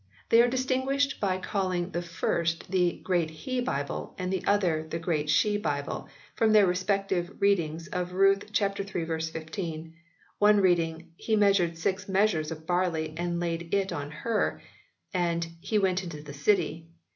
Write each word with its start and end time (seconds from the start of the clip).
They 0.29 0.41
are 0.41 0.47
distinguished 0.47 1.19
by 1.19 1.37
calling 1.37 1.91
the 1.91 2.01
first 2.01 2.71
the 2.71 2.93
GREAT 3.03 3.29
HBE 3.29 3.63
BIBLE, 3.63 4.15
and 4.17 4.33
the 4.33 4.43
other 4.47 4.87
the 4.89 4.97
GREAT 4.97 5.29
SHE 5.29 5.57
BIBLE, 5.57 6.09
from 6.33 6.53
their 6.53 6.65
respective 6.65 7.39
readings 7.39 7.87
of 7.87 8.13
Ruth 8.13 8.45
iii. 8.59 9.05
15, 9.05 9.25
the 9.83 9.91
one 10.39 10.59
reading 10.59 11.11
"he 11.17 11.35
measured 11.35 11.77
six 11.77 12.09
measures 12.09 12.49
of 12.49 12.65
barley, 12.65 13.13
and 13.15 13.39
laid 13.39 13.71
it 13.75 13.93
on 13.93 14.09
her: 14.09 14.59
and 15.13 15.45
HEE 15.59 15.77
went 15.77 16.03
into 16.03 16.23
the 16.23 16.33
city." 16.33 16.89